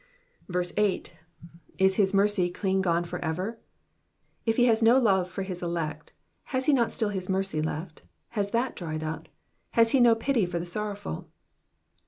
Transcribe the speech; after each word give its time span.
8. 0.51 0.73
^'' 0.77 1.11
Is 1.77 1.95
his 1.97 2.11
mercy 2.11 2.49
clean 2.49 2.81
gone 2.81 3.03
for 3.03 3.19
everf^ 3.19 3.57
If 4.47 4.57
he 4.57 4.65
has 4.65 4.81
no 4.81 4.97
love 4.97 5.29
for 5.29 5.43
his 5.43 5.61
elect, 5.61 6.11
has 6.45 6.65
he 6.65 6.73
not 6.73 6.91
still 6.91 7.09
his 7.09 7.29
mercy 7.29 7.61
left? 7.61 8.01
Has 8.29 8.49
that 8.49 8.75
dried 8.75 9.03
up? 9.03 9.27
Has 9.77 9.91
he 9.91 9.99
no 9.99 10.15
pity 10.15 10.47
for 10.47 10.57
the 10.57 10.65
sor 10.65 10.95
rowful? 10.95 11.25